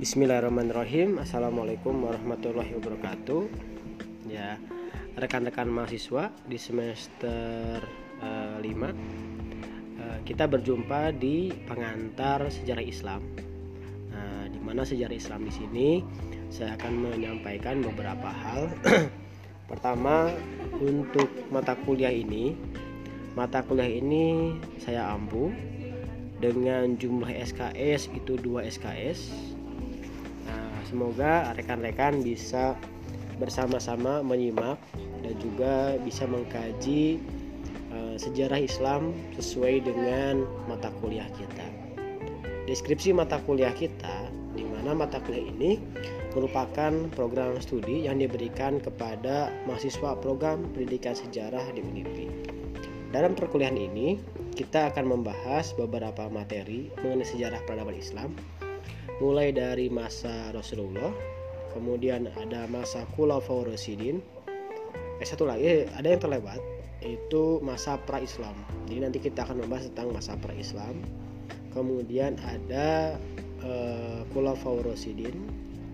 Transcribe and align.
Bismillahirrahmanirrahim. 0.00 1.20
Assalamualaikum 1.20 1.92
warahmatullahi 1.92 2.72
wabarakatuh. 2.72 3.52
Ya 4.32 4.56
rekan-rekan 5.12 5.68
mahasiswa 5.68 6.32
di 6.48 6.56
semester 6.56 7.84
uh, 8.24 8.56
5 8.64 8.64
uh, 8.64 8.92
Kita 10.24 10.48
berjumpa 10.48 11.12
di 11.12 11.52
pengantar 11.68 12.48
sejarah 12.48 12.80
Islam. 12.80 13.20
Nah, 14.08 14.48
di 14.48 14.56
mana 14.64 14.88
sejarah 14.88 15.12
Islam 15.12 15.44
di 15.44 15.52
sini 15.52 15.88
saya 16.48 16.80
akan 16.80 17.12
menyampaikan 17.12 17.84
beberapa 17.84 18.32
hal. 18.32 18.72
Pertama, 19.68 20.32
untuk 20.80 21.28
mata 21.52 21.76
kuliah 21.76 22.16
ini 22.16 22.56
Mata 23.36 23.60
kuliah 23.60 24.00
ini 24.00 24.56
saya 24.80 25.12
ampu 25.12 25.52
dengan 26.40 26.96
jumlah 26.96 27.28
SKS 27.28 28.08
itu 28.16 28.40
2 28.40 28.64
SKS 28.64 29.49
Semoga 30.90 31.54
rekan-rekan 31.54 32.18
bisa 32.18 32.74
bersama-sama 33.38 34.26
menyimak 34.26 34.74
dan 35.22 35.34
juga 35.38 35.94
bisa 36.02 36.26
mengkaji 36.26 37.22
uh, 37.94 38.18
sejarah 38.18 38.58
Islam 38.58 39.14
sesuai 39.38 39.86
dengan 39.86 40.42
mata 40.66 40.90
kuliah 40.98 41.30
kita. 41.38 41.66
Deskripsi 42.66 43.14
mata 43.14 43.38
kuliah 43.46 43.70
kita 43.70 44.34
di 44.58 44.66
mana 44.66 44.90
mata 45.06 45.22
kuliah 45.22 45.46
ini 45.46 45.78
merupakan 46.34 46.90
program 47.14 47.54
studi 47.62 48.10
yang 48.10 48.18
diberikan 48.18 48.82
kepada 48.82 49.54
mahasiswa 49.70 50.18
program 50.18 50.66
pendidikan 50.74 51.14
sejarah 51.14 51.70
di 51.70 51.86
UNIPI. 51.86 52.26
Dalam 53.10 53.34
perkuliahan 53.34 53.78
ini, 53.78 54.18
kita 54.54 54.90
akan 54.94 55.06
membahas 55.06 55.74
beberapa 55.74 56.30
materi 56.30 56.90
mengenai 57.02 57.26
sejarah 57.26 57.58
peradaban 57.66 57.98
Islam 57.98 58.30
mulai 59.18 59.52
dari 59.52 59.88
masa 59.92 60.52
Rasulullah 60.52 61.12
kemudian 61.70 62.26
ada 62.34 62.66
masa 62.66 63.06
Khulafaur 63.14 63.70
Rasyidin. 63.70 64.18
Eh 65.22 65.26
satu 65.28 65.46
lagi 65.46 65.86
ada 65.94 66.08
yang 66.08 66.18
terlewat 66.18 66.58
itu 67.04 67.60
masa 67.64 67.96
pra 68.04 68.20
Islam 68.20 68.52
jadi 68.88 69.08
nanti 69.08 69.18
kita 69.20 69.44
akan 69.44 69.64
membahas 69.64 69.88
tentang 69.92 70.12
masa 70.12 70.36
pra 70.36 70.52
Islam 70.52 71.00
kemudian 71.72 72.36
ada 72.44 73.16
uh, 73.64 74.20
Khulafaur 74.32 74.84
Rasyidin 74.84 75.36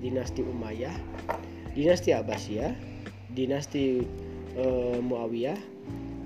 dinasti 0.02 0.42
Umayyah 0.42 0.94
dinasti 1.78 2.10
Abbasiyah 2.10 2.74
dinasti 3.34 4.02
uh, 4.58 4.98
Muawiyah 4.98 5.58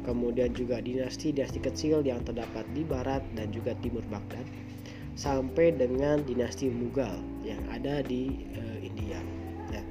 kemudian 0.09 0.57
juga 0.57 0.81
dinasti-dinasti 0.81 1.61
kecil 1.61 2.01
yang 2.01 2.25
terdapat 2.25 2.65
di 2.73 2.81
barat 2.89 3.21
dan 3.37 3.53
juga 3.53 3.77
timur 3.85 4.03
Baghdad 4.09 4.49
sampai 5.21 5.77
dengan 5.77 6.25
dinasti 6.25 6.73
Mughal 6.73 7.21
yang 7.45 7.61
ada 7.69 8.01
di 8.01 8.49
uh, 8.57 8.79
India. 8.81 9.21
Nah, 9.69 9.85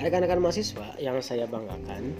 rekan-rekan 0.00 0.40
mahasiswa 0.40 0.96
yang 0.96 1.20
saya 1.20 1.44
banggakan, 1.44 2.16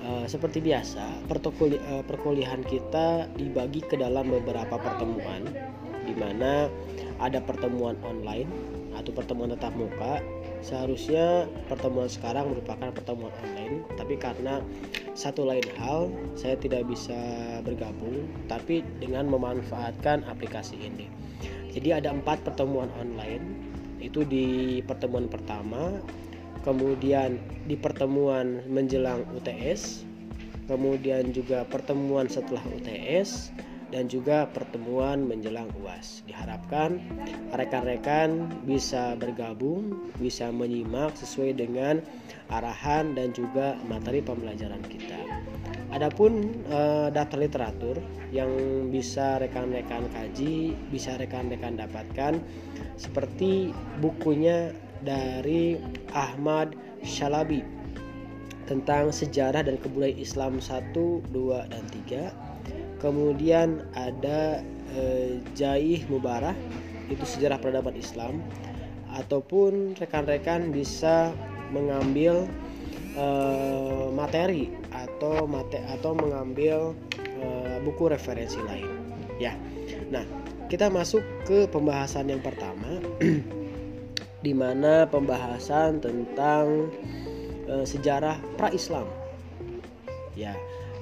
uh, 0.00 0.24
seperti 0.24 0.64
biasa 0.64 1.28
uh, 1.28 2.02
perkuliahan 2.08 2.64
kita 2.64 3.28
dibagi 3.36 3.84
ke 3.84 4.00
dalam 4.00 4.32
beberapa 4.32 4.80
pertemuan, 4.80 5.44
di 6.08 6.16
mana 6.16 6.72
ada 7.20 7.44
pertemuan 7.44 8.00
online 8.00 8.48
atau 8.96 9.12
pertemuan 9.12 9.52
tatap 9.52 9.76
muka 9.76 10.24
seharusnya 10.66 11.46
pertemuan 11.70 12.10
sekarang 12.10 12.50
merupakan 12.50 12.90
pertemuan 12.90 13.30
online 13.46 13.86
tapi 13.94 14.18
karena 14.18 14.58
satu 15.14 15.46
lain 15.46 15.62
hal 15.78 16.10
saya 16.34 16.58
tidak 16.58 16.90
bisa 16.90 17.16
bergabung 17.62 18.26
tapi 18.50 18.82
dengan 18.98 19.30
memanfaatkan 19.30 20.26
aplikasi 20.26 20.74
ini. 20.82 21.06
Jadi 21.70 21.94
ada 21.94 22.10
empat 22.10 22.42
pertemuan 22.42 22.90
online 22.98 23.46
itu 24.02 24.26
di 24.26 24.80
pertemuan 24.82 25.30
pertama 25.30 26.02
kemudian 26.66 27.38
di 27.70 27.78
pertemuan 27.78 28.66
menjelang 28.66 29.22
UTS 29.38 30.02
kemudian 30.66 31.30
juga 31.30 31.62
pertemuan 31.62 32.26
setelah 32.26 32.62
UTS 32.74 33.54
dan 33.94 34.10
juga 34.10 34.50
pertemuan 34.50 35.22
menjelang 35.26 35.70
UAS. 35.78 36.26
Diharapkan 36.26 36.98
rekan-rekan 37.54 38.50
bisa 38.66 39.14
bergabung, 39.14 40.10
bisa 40.18 40.50
menyimak 40.50 41.14
sesuai 41.14 41.54
dengan 41.54 42.02
arahan 42.50 43.14
dan 43.14 43.30
juga 43.30 43.78
materi 43.86 44.22
pembelajaran 44.22 44.82
kita. 44.90 45.18
Adapun 45.94 46.50
eh, 46.66 47.08
daftar 47.14 47.38
literatur 47.38 47.96
yang 48.34 48.50
bisa 48.90 49.38
rekan-rekan 49.38 50.10
kaji, 50.10 50.74
bisa 50.90 51.14
rekan-rekan 51.14 51.78
dapatkan 51.78 52.42
seperti 52.98 53.70
bukunya 54.02 54.74
dari 55.06 55.78
Ahmad 56.10 56.74
Shalabi 57.06 57.62
tentang 58.66 59.14
sejarah 59.14 59.62
dan 59.62 59.78
kebudayaan 59.78 60.18
Islam 60.18 60.58
1, 60.58 60.90
2 61.30 61.70
dan 61.70 61.84
3 62.10 62.55
kemudian 63.00 63.84
ada 63.92 64.64
eh, 64.96 65.40
Jaih 65.56 66.04
Mubarak 66.08 66.56
itu 67.12 67.24
sejarah 67.24 67.60
peradaban 67.60 67.94
Islam. 67.96 68.42
Ataupun 69.16 69.96
rekan-rekan 69.96 70.74
bisa 70.74 71.32
mengambil 71.72 72.44
eh, 73.16 74.06
materi 74.12 74.68
atau 74.92 75.48
mate 75.48 75.80
atau 75.88 76.12
mengambil 76.12 76.92
eh, 77.18 77.76
buku 77.80 78.12
referensi 78.12 78.60
lain. 78.60 78.88
Ya. 79.40 79.56
Nah 80.12 80.24
kita 80.66 80.90
masuk 80.90 81.22
ke 81.46 81.70
pembahasan 81.70 82.28
yang 82.28 82.42
pertama 82.42 83.00
di 84.46 84.52
mana 84.52 85.08
pembahasan 85.08 86.02
tentang 86.02 86.92
eh, 87.70 87.86
sejarah 87.86 88.36
pra-Islam. 88.60 89.08
Ya 90.36 90.52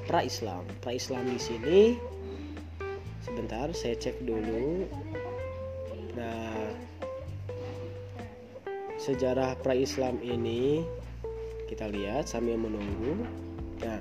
pra-Islam. 0.06 0.64
Pra-Islam 0.80 1.24
di 1.28 1.40
sini 1.40 1.80
sebentar 3.24 3.72
saya 3.72 3.96
cek 3.96 4.24
dulu. 4.24 4.84
Nah, 6.14 6.70
sejarah 9.00 9.58
pra-Islam 9.60 10.20
ini 10.22 10.84
kita 11.66 11.90
lihat 11.90 12.30
sambil 12.30 12.60
menunggu. 12.60 13.26
Nah, 13.82 13.98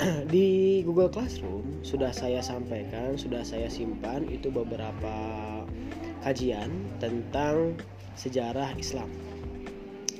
di 0.34 0.80
Google 0.82 1.12
Classroom 1.12 1.84
sudah 1.86 2.10
saya 2.10 2.42
sampaikan, 2.42 3.14
sudah 3.14 3.46
saya 3.46 3.70
simpan 3.70 4.26
itu 4.26 4.50
beberapa 4.50 5.16
kajian 6.24 6.72
tentang 6.98 7.76
sejarah 8.16 8.72
Islam 8.80 9.33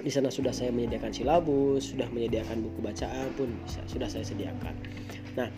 di 0.05 0.13
sana 0.13 0.29
sudah 0.29 0.53
saya 0.53 0.69
menyediakan 0.69 1.17
silabus, 1.17 1.97
sudah 1.97 2.05
menyediakan 2.13 2.61
buku 2.61 2.85
bacaan 2.85 3.33
pun 3.41 3.49
bisa, 3.65 3.81
sudah 3.89 4.05
saya 4.05 4.21
sediakan. 4.21 4.77
Nah, 5.41 5.49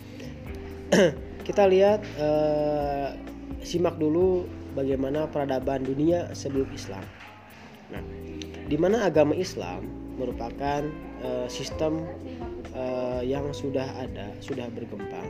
kita 1.47 1.67
lihat 1.67 1.99
eh, 2.15 3.11
simak 3.59 3.99
dulu 3.99 4.47
bagaimana 4.71 5.27
peradaban 5.27 5.83
dunia 5.83 6.31
sebelum 6.31 6.71
Islam. 6.71 7.03
Nah, 7.91 7.99
di 8.71 8.77
mana 8.79 9.03
agama 9.03 9.35
Islam 9.35 9.83
merupakan 10.15 10.87
eh, 11.27 11.47
sistem 11.51 12.07
eh, 12.71 13.27
yang 13.27 13.51
sudah 13.51 13.99
ada, 13.99 14.31
sudah 14.39 14.71
berkembang. 14.71 15.27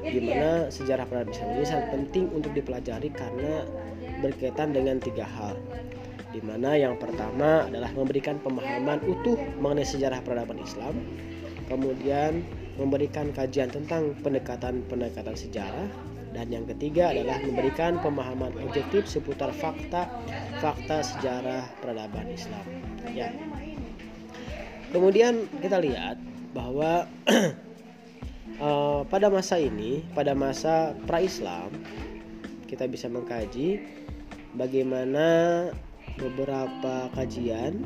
Di 0.00 0.24
mana 0.24 0.72
sejarah 0.72 1.04
peradaban 1.04 1.36
Islam 1.36 1.52
ini 1.60 1.68
sangat 1.68 1.88
penting 1.92 2.32
untuk 2.32 2.56
dipelajari 2.56 3.12
karena 3.12 3.68
berkaitan 4.24 4.72
dengan 4.72 4.96
tiga 5.04 5.28
hal 5.28 5.52
di 6.34 6.42
mana 6.42 6.74
yang 6.74 6.98
pertama 6.98 7.70
adalah 7.70 7.94
memberikan 7.94 8.42
pemahaman 8.42 8.98
utuh 9.06 9.38
mengenai 9.62 9.86
sejarah 9.86 10.18
peradaban 10.26 10.58
Islam, 10.58 10.98
kemudian 11.70 12.42
memberikan 12.74 13.30
kajian 13.30 13.70
tentang 13.70 14.18
pendekatan-pendekatan 14.18 15.38
sejarah, 15.38 15.86
dan 16.34 16.50
yang 16.50 16.66
ketiga 16.66 17.14
adalah 17.14 17.38
memberikan 17.46 18.02
pemahaman 18.02 18.50
objektif 18.66 19.06
seputar 19.06 19.54
fakta-fakta 19.54 21.06
sejarah 21.14 21.70
peradaban 21.78 22.26
Islam. 22.34 22.66
Ya. 23.14 23.30
Kemudian 24.90 25.46
kita 25.62 25.78
lihat 25.78 26.18
bahwa 26.50 27.06
uh, 28.58 29.06
pada 29.14 29.30
masa 29.30 29.62
ini, 29.62 30.02
pada 30.10 30.34
masa 30.34 30.98
pra-Islam, 31.06 31.70
kita 32.66 32.90
bisa 32.90 33.06
mengkaji 33.06 33.78
bagaimana 34.58 35.26
beberapa 36.18 37.08
kajian. 37.14 37.82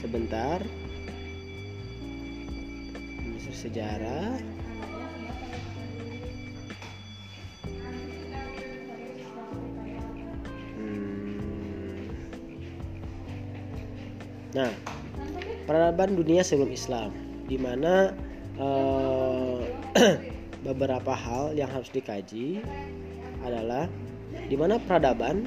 Sebentar. 0.00 0.64
Sejarah. 3.60 4.40
Hmm. 10.80 12.08
nah 14.56 14.72
peradaban 15.68 16.16
dunia 16.16 16.40
sebelum 16.40 16.72
Islam 16.72 17.12
di 17.44 17.60
mana 17.60 18.16
uh, 18.56 19.60
beberapa 20.72 21.12
hal 21.12 21.52
yang 21.52 21.68
harus 21.68 21.92
dikaji 21.92 22.64
adalah 23.44 23.92
di 24.50 24.56
mana 24.58 24.82
peradaban 24.82 25.46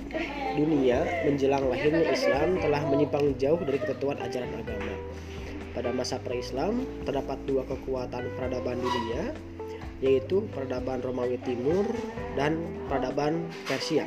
dunia 0.56 1.03
menjelang 1.25 1.68
lahirnya 1.68 2.13
Islam 2.13 2.62
telah 2.62 2.81
menyimpang 2.88 3.35
jauh 3.41 3.59
dari 3.59 3.81
ketentuan 3.81 4.19
ajaran 4.21 4.51
agama. 4.56 4.95
Pada 5.74 5.89
masa 5.89 6.21
pra-Islam 6.21 6.85
terdapat 7.03 7.41
dua 7.50 7.65
kekuatan 7.65 8.30
peradaban 8.38 8.77
dunia, 8.77 9.33
yaitu 10.06 10.45
peradaban 10.53 11.01
Romawi 11.01 11.41
Timur 11.41 11.88
dan 12.38 12.62
peradaban 12.85 13.50
Persia. 13.65 14.06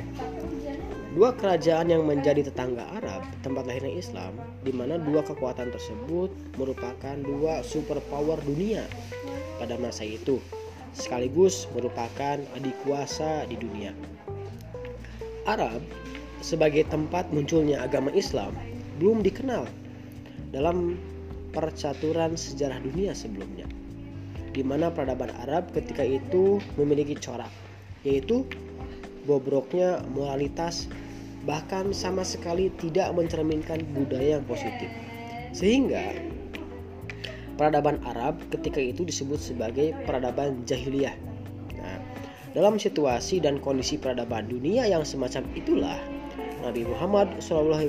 Dua 1.17 1.33
kerajaan 1.33 1.89
yang 1.89 2.05
menjadi 2.05 2.45
tetangga 2.45 2.85
Arab, 3.01 3.25
tempat 3.41 3.65
lahirnya 3.65 3.97
Islam, 3.97 4.37
di 4.61 4.69
mana 4.69 5.01
dua 5.01 5.25
kekuatan 5.25 5.73
tersebut 5.73 6.29
merupakan 6.61 7.17
dua 7.25 7.65
superpower 7.65 8.37
dunia 8.45 8.85
pada 9.57 9.81
masa 9.81 10.05
itu, 10.05 10.37
sekaligus 10.93 11.65
merupakan 11.73 12.37
adik 12.53 12.77
kuasa 12.85 13.49
di 13.49 13.57
dunia. 13.57 13.97
Arab 15.47 15.81
sebagai 16.45 16.85
tempat 16.91 17.31
munculnya 17.33 17.81
agama 17.83 18.13
Islam 18.13 18.53
belum 19.01 19.25
dikenal 19.25 19.67
dalam 20.53 20.99
percaturan 21.55 22.37
sejarah 22.37 22.83
dunia 22.85 23.17
sebelumnya 23.17 23.65
di 24.57 24.65
mana 24.65 24.89
peradaban 24.89 25.29
Arab 25.45 25.69
ketika 25.77 26.01
itu 26.01 26.57
memiliki 26.81 27.13
corak, 27.21 27.53
yaitu 28.09 28.49
bobroknya 29.29 30.01
moralitas 30.17 30.89
bahkan 31.45 31.93
sama 31.93 32.25
sekali 32.25 32.73
tidak 32.81 33.13
mencerminkan 33.13 33.85
budaya 33.93 34.41
yang 34.41 34.45
positif. 34.49 34.89
Sehingga 35.53 36.17
peradaban 37.61 38.01
Arab 38.09 38.41
ketika 38.49 38.81
itu 38.81 39.05
disebut 39.05 39.37
sebagai 39.37 39.93
peradaban 40.09 40.65
jahiliyah. 40.65 41.13
Dalam 42.57 42.81
situasi 42.81 43.45
dan 43.45 43.61
kondisi 43.61 44.01
peradaban 44.01 44.49
dunia 44.49 44.89
yang 44.89 45.05
semacam 45.05 45.45
itulah 45.53 46.01
Nabi 46.65 46.89
Muhammad 46.89 47.37
SAW 47.45 47.85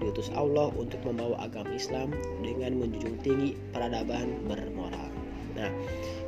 diutus 0.00 0.32
Allah 0.32 0.72
untuk 0.80 0.96
membawa 1.04 1.44
agama 1.44 1.76
Islam 1.76 2.16
dengan 2.40 2.80
menjunjung 2.80 3.20
tinggi 3.20 3.52
peradaban 3.68 4.32
bermoral. 4.48 5.12
Nah, 5.60 5.68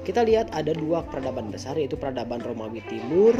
kita 0.04 0.28
lihat 0.28 0.52
ada 0.52 0.76
dua 0.76 1.08
peradaban 1.08 1.48
besar 1.48 1.72
yaitu 1.80 1.96
peradaban 1.96 2.44
Romawi 2.44 2.84
Timur 2.84 3.32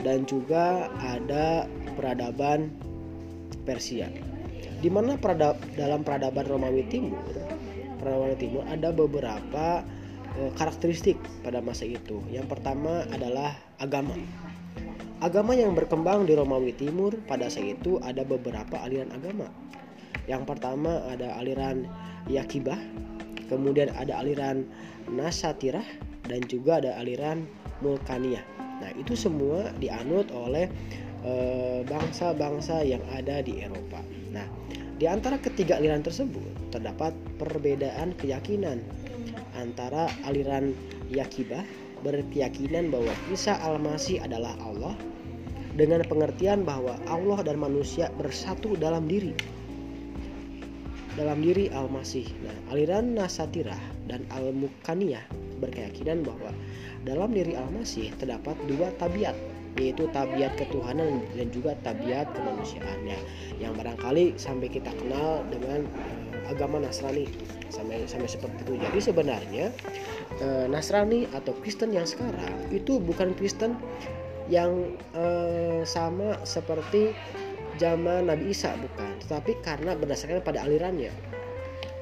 dan 0.00 0.24
juga 0.24 0.88
ada 1.04 1.68
peradaban 1.92 2.72
Persia. 3.68 4.08
Di 4.80 4.88
mana 4.88 5.20
peradab, 5.20 5.60
dalam 5.76 6.00
peradaban 6.00 6.48
Romawi 6.48 6.88
Timur, 6.88 7.36
peradaban 8.00 8.32
Timur 8.40 8.64
ada 8.64 8.88
beberapa 8.96 9.84
karakteristik 10.56 11.20
pada 11.44 11.60
masa 11.60 11.84
itu. 11.84 12.20
Yang 12.32 12.56
pertama 12.56 13.04
adalah 13.12 13.56
agama. 13.78 14.16
Agama 15.22 15.54
yang 15.54 15.78
berkembang 15.78 16.26
di 16.26 16.34
Romawi 16.34 16.74
Timur 16.74 17.14
pada 17.30 17.46
saat 17.46 17.78
itu 17.78 18.02
ada 18.02 18.26
beberapa 18.26 18.74
aliran 18.82 19.14
agama. 19.14 19.46
Yang 20.26 20.42
pertama 20.50 21.02
ada 21.06 21.38
aliran 21.38 21.86
Yakibah, 22.26 22.78
kemudian 23.46 23.90
ada 23.94 24.18
aliran 24.18 24.66
Nasatirah 25.10 25.86
dan 26.26 26.42
juga 26.46 26.82
ada 26.82 26.98
aliran 26.98 27.46
Mulkaniyah. 27.82 28.42
Nah, 28.82 28.90
itu 28.98 29.14
semua 29.14 29.70
dianut 29.78 30.30
oleh 30.34 30.66
eh, 31.22 31.80
bangsa-bangsa 31.86 32.82
yang 32.82 33.02
ada 33.14 33.42
di 33.42 33.62
Eropa. 33.62 34.02
Nah, 34.30 34.46
di 34.98 35.06
antara 35.06 35.38
ketiga 35.38 35.78
aliran 35.78 36.02
tersebut 36.02 36.74
terdapat 36.74 37.14
perbedaan 37.38 38.14
keyakinan 38.18 38.82
antara 39.56 40.08
aliran 40.24 40.72
Yakibah 41.12 41.64
berkeyakinan 42.02 42.90
bahwa 42.90 43.12
Isa 43.30 43.56
Al-Masih 43.62 44.22
adalah 44.22 44.58
Allah 44.64 44.94
dengan 45.78 46.04
pengertian 46.04 46.66
bahwa 46.66 46.98
Allah 47.08 47.40
dan 47.46 47.56
manusia 47.56 48.12
bersatu 48.18 48.76
dalam 48.76 49.08
diri 49.08 49.32
dalam 51.12 51.44
diri 51.44 51.68
Al-Masih. 51.68 52.24
Nah, 52.40 52.56
aliran 52.72 53.12
Nasatirah 53.12 53.78
dan 54.08 54.24
Al-Mukaniyah 54.32 55.24
berkeyakinan 55.60 56.24
bahwa 56.24 56.50
dalam 57.04 57.36
diri 57.36 57.52
Al-Masih 57.52 58.10
terdapat 58.16 58.56
dua 58.64 58.88
tabiat, 58.96 59.36
yaitu 59.76 60.08
tabiat 60.10 60.56
ketuhanan 60.56 61.20
dan 61.36 61.48
juga 61.52 61.76
tabiat 61.84 62.32
kemanusiaannya 62.32 63.18
yang 63.60 63.72
barangkali 63.76 64.36
sampai 64.40 64.68
kita 64.72 64.90
kenal 64.96 65.44
dengan 65.52 65.84
uh, 65.84 66.21
agama 66.50 66.82
Nasrani 66.82 67.28
sampai 67.70 68.04
sampai 68.06 68.28
seperti 68.28 68.58
itu. 68.66 68.74
Jadi 68.80 68.98
sebenarnya 68.98 69.66
uh, 70.42 70.66
Nasrani 70.66 71.30
atau 71.32 71.54
Kristen 71.60 71.94
yang 71.94 72.06
sekarang 72.08 72.68
itu 72.74 72.98
bukan 72.98 73.34
Kristen 73.38 73.78
yang 74.50 74.98
uh, 75.14 75.86
sama 75.86 76.38
seperti 76.42 77.14
zaman 77.80 78.28
Nabi 78.28 78.52
Isa 78.52 78.74
bukan, 78.76 79.10
tetapi 79.24 79.58
karena 79.64 79.96
berdasarkan 79.96 80.44
pada 80.44 80.62
alirannya. 80.66 81.10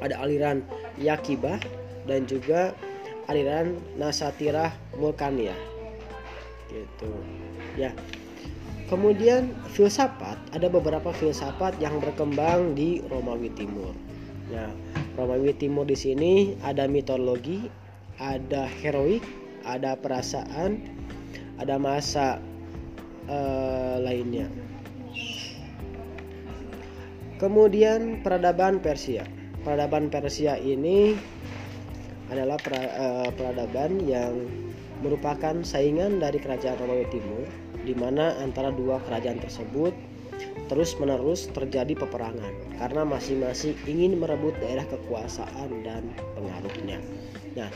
Ada 0.01 0.17
aliran 0.17 0.65
Yakibah 0.97 1.61
dan 2.09 2.25
juga 2.25 2.73
aliran 3.29 3.77
Nasatirah 4.01 4.73
Mulkaniyah. 4.97 5.57
Gitu. 6.73 7.13
Ya. 7.77 7.93
Kemudian 8.91 9.55
filsafat, 9.71 10.35
ada 10.51 10.67
beberapa 10.67 11.15
filsafat 11.15 11.79
yang 11.79 12.03
berkembang 12.03 12.75
di 12.75 12.99
Romawi 13.07 13.55
Timur. 13.55 13.95
Nah, 14.51 14.71
Romawi 15.15 15.55
Timur 15.55 15.87
di 15.87 15.95
sini 15.95 16.59
ada 16.67 16.91
mitologi, 16.91 17.71
ada 18.19 18.67
heroik, 18.67 19.23
ada 19.63 19.95
perasaan, 19.95 20.83
ada 21.57 21.79
masa 21.79 22.43
uh, 23.31 23.97
lainnya. 24.03 24.51
Kemudian 27.41 28.21
peradaban 28.21 28.85
Persia. 28.85 29.25
Peradaban 29.65 30.13
Persia 30.13 30.61
ini 30.61 31.17
adalah 32.29 32.61
eh, 32.69 33.29
peradaban 33.33 33.97
yang 34.05 34.45
merupakan 35.01 35.57
saingan 35.65 36.21
dari 36.21 36.37
kerajaan 36.37 36.77
Romawi 36.77 37.09
Timur 37.09 37.49
di 37.81 37.97
mana 37.97 38.37
antara 38.45 38.69
dua 38.69 39.01
kerajaan 39.09 39.41
tersebut 39.41 39.97
terus-menerus 40.71 41.51
terjadi 41.51 41.99
peperangan 41.99 42.55
karena 42.79 43.03
masing-masing 43.03 43.75
ingin 43.91 44.23
merebut 44.23 44.55
daerah 44.63 44.87
kekuasaan 44.87 45.83
dan 45.83 46.07
pengaruhnya. 46.39 47.03
Nah, 47.59 47.67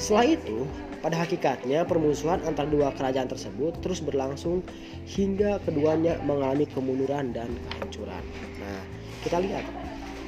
setelah 0.00 0.40
itu, 0.40 0.64
pada 1.04 1.20
hakikatnya 1.20 1.84
permusuhan 1.84 2.40
antara 2.48 2.64
dua 2.64 2.96
kerajaan 2.96 3.28
tersebut 3.28 3.76
terus 3.84 4.00
berlangsung 4.00 4.64
hingga 5.04 5.60
keduanya 5.68 6.16
mengalami 6.24 6.64
kemunduran 6.64 7.36
dan 7.36 7.52
kehancuran. 7.76 8.24
Nah, 8.56 8.80
kita 9.20 9.36
lihat 9.44 9.64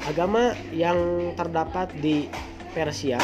agama 0.05 0.53
yang 0.77 1.33
terdapat 1.33 1.89
di 1.97 2.29
Persia 2.77 3.17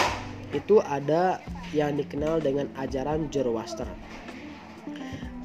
itu 0.56 0.80
ada 0.80 1.44
yang 1.76 2.00
dikenal 2.00 2.40
dengan 2.40 2.72
ajaran 2.80 3.28
Zoroaster. 3.28 3.88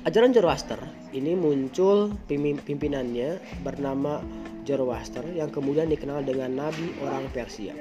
Ajaran 0.08 0.32
Zoroaster 0.32 1.03
ini 1.14 1.38
muncul 1.38 2.10
pimpinannya 2.28 3.38
bernama 3.62 4.20
Zoroaster 4.66 5.22
yang 5.30 5.54
kemudian 5.54 5.88
dikenal 5.94 6.26
dengan 6.26 6.58
nabi 6.58 6.90
orang 7.06 7.30
Persia. 7.30 7.78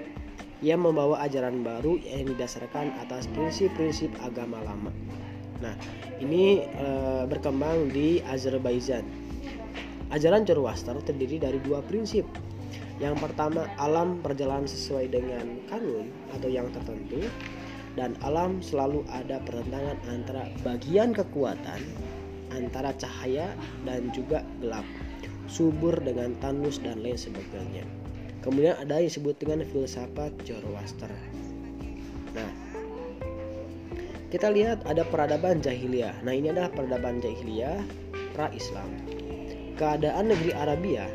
Ia 0.62 0.79
membawa 0.79 1.25
ajaran 1.27 1.65
baru 1.67 1.99
yang 1.99 2.29
didasarkan 2.29 2.95
atas 3.03 3.27
prinsip-prinsip 3.35 4.12
agama 4.23 4.62
lama. 4.62 4.95
Nah, 5.59 5.75
ini 6.23 6.62
e, 6.62 6.89
berkembang 7.27 7.91
di 7.91 8.23
Azerbaijan 8.23 9.03
Ajaran 10.12 10.45
Zoroaster 10.45 10.93
terdiri 11.01 11.41
dari 11.41 11.57
dua 11.65 11.81
prinsip. 11.81 12.29
Yang 13.01 13.17
pertama, 13.25 13.65
alam 13.81 14.21
berjalan 14.21 14.69
sesuai 14.69 15.09
dengan 15.09 15.57
kanun 15.73 16.12
atau 16.37 16.53
yang 16.53 16.69
tertentu 16.69 17.25
dan 17.97 18.12
alam 18.21 18.61
selalu 18.61 19.09
ada 19.09 19.41
pertentangan 19.41 19.97
antara 20.12 20.53
bagian 20.61 21.17
kekuatan 21.17 21.81
antara 22.52 22.92
cahaya 22.97 23.52
dan 23.88 24.12
juga 24.12 24.44
gelap, 24.61 24.85
subur 25.49 25.97
dengan 26.00 26.37
tanus 26.38 26.78
dan 26.80 27.00
lain 27.00 27.16
sebagainya. 27.16 27.85
Kemudian 28.42 28.75
ada 28.75 28.99
yang 28.99 29.06
disebut 29.06 29.38
dengan 29.38 29.62
filsafat 29.71 30.35
Zoroaster. 30.42 31.11
Nah, 32.35 32.50
kita 34.35 34.50
lihat 34.50 34.82
ada 34.88 35.06
peradaban 35.06 35.62
jahiliyah. 35.62 36.25
Nah, 36.26 36.35
ini 36.35 36.50
adalah 36.50 36.73
peradaban 36.75 37.23
jahiliyah 37.23 37.78
pra-Islam. 38.35 38.90
Keadaan 39.78 40.32
negeri 40.32 40.52
Arabia. 40.59 41.06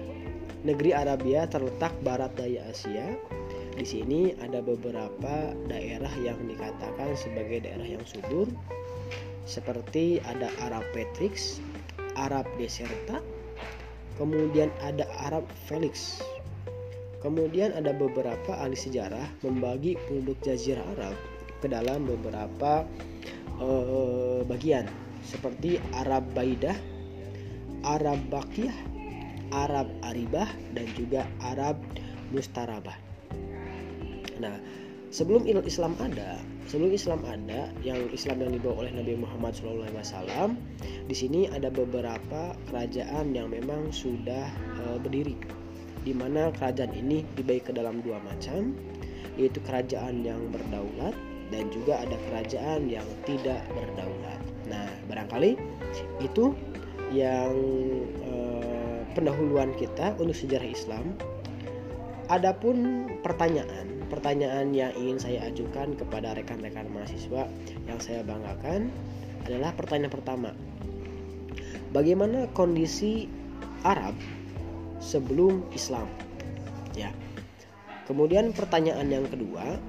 Negeri 0.63 0.96
Arabia 0.96 1.50
terletak 1.51 1.94
barat 2.01 2.32
daya 2.39 2.63
Asia. 2.72 3.17
Di 3.77 3.86
sini 3.86 4.34
ada 4.41 4.63
beberapa 4.63 5.53
daerah 5.70 6.10
yang 6.17 6.41
dikatakan 6.50 7.13
sebagai 7.13 7.62
daerah 7.62 7.86
yang 7.86 8.01
subur 8.08 8.50
seperti 9.48 10.20
ada 10.27 10.51
Arab 10.60 10.84
Petrix, 10.92 11.63
Arab 12.20 12.44
Deserta, 12.60 13.24
kemudian 14.20 14.68
ada 14.84 15.08
Arab 15.24 15.48
Felix. 15.66 16.20
Kemudian 17.18 17.74
ada 17.74 17.98
beberapa 17.98 18.54
ahli 18.54 18.77
sejarah 18.77 19.25
membagi 19.42 19.98
penduduk 20.06 20.38
Jazirah 20.46 20.86
Arab 20.94 21.18
ke 21.58 21.66
dalam 21.66 22.06
beberapa 22.06 22.86
uh, 23.58 24.46
bagian 24.46 24.86
seperti 25.25 25.82
Arab 25.98 26.30
Baidah, 26.38 26.77
Arab 27.82 28.22
Bakiyah, 28.30 28.77
Arab 29.50 29.89
Aribah, 30.06 30.48
dan 30.77 30.88
juga 30.94 31.25
Arab 31.42 31.82
Mustarabah. 32.30 32.96
Nah, 34.38 34.62
sebelum 35.10 35.50
Islam 35.66 35.98
ada, 35.98 36.38
sebelum 36.68 36.92
Islam 36.94 37.24
ada, 37.24 37.72
yang 37.82 37.98
Islam 38.12 38.44
yang 38.44 38.52
dibawa 38.54 38.86
oleh 38.86 38.92
Nabi 38.94 39.16
Muhammad 39.16 39.56
SAW, 39.56 40.54
di 41.08 41.16
sini 41.16 41.48
ada 41.48 41.72
beberapa 41.72 42.54
kerajaan 42.70 43.32
yang 43.32 43.50
memang 43.50 43.90
sudah 43.90 44.52
uh, 44.86 44.98
berdiri, 45.00 45.40
di 46.04 46.14
mana 46.14 46.52
kerajaan 46.54 46.92
ini 46.94 47.24
dibagi 47.40 47.64
ke 47.68 47.72
dalam 47.72 48.04
dua 48.04 48.20
macam, 48.22 48.76
yaitu 49.40 49.64
kerajaan 49.64 50.22
yang 50.28 50.40
berdaulat 50.52 51.16
dan 51.48 51.72
juga 51.72 52.04
ada 52.04 52.18
kerajaan 52.28 52.92
yang 52.92 53.06
tidak 53.24 53.64
berdaulat. 53.72 54.42
Nah, 54.68 54.88
barangkali 55.08 55.56
itu 56.20 56.52
yang 57.16 57.56
eh, 58.28 59.00
pendahuluan 59.16 59.72
kita 59.80 60.16
untuk 60.20 60.36
sejarah 60.36 60.68
Islam. 60.68 61.16
Adapun 62.28 63.08
pertanyaan, 63.24 63.97
pertanyaan 64.08 64.72
yang 64.72 64.92
ingin 64.96 65.20
saya 65.20 65.40
ajukan 65.52 65.96
kepada 66.00 66.36
rekan-rekan 66.36 66.88
mahasiswa 66.92 67.48
yang 67.88 68.00
saya 68.00 68.24
banggakan 68.24 68.92
adalah 69.48 69.72
pertanyaan 69.76 70.12
pertama. 70.12 70.52
Bagaimana 71.96 72.52
kondisi 72.52 73.32
Arab 73.88 74.16
sebelum 75.00 75.64
Islam? 75.72 76.08
Ya. 76.96 77.16
Kemudian 78.08 78.56
pertanyaan 78.56 79.08
yang 79.12 79.28
kedua, 79.28 79.80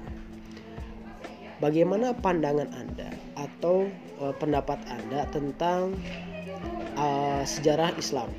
bagaimana 1.63 2.15
pandangan 2.15 2.71
Anda 2.75 3.11
atau 3.35 3.87
uh, 4.19 4.35
pendapat 4.35 4.79
Anda 4.87 5.27
tentang 5.31 5.95
uh, 6.99 7.43
sejarah 7.43 7.95
Islam? 7.95 8.31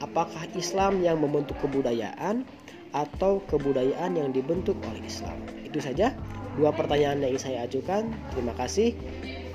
Apakah 0.00 0.48
Islam 0.56 1.04
yang 1.04 1.20
membentuk 1.20 1.60
kebudayaan 1.60 2.42
atau 2.96 3.42
kebudayaan 3.46 4.18
yang 4.18 4.34
dibentuk 4.34 4.78
oleh 4.86 5.02
Islam? 5.06 5.38
Itu 5.62 5.78
saja 5.78 6.16
dua 6.58 6.74
pertanyaan 6.74 7.22
yang 7.22 7.38
saya 7.38 7.64
ajukan. 7.66 8.10
Terima 8.34 8.52
kasih. 8.58 8.96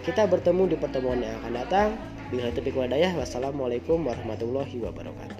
Kita 0.05 0.29
bertemu 0.29 0.71
di 0.71 0.77
pertemuan 0.77 1.19
yang 1.19 1.35
akan 1.43 1.53
datang. 1.55 1.89
Bila 2.29 2.49
taufiq 2.53 2.77
Wassalamualaikum 3.17 4.01
warahmatullahi 4.05 4.77
wabarakatuh. 4.81 5.34